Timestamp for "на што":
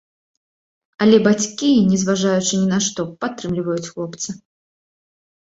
2.73-3.01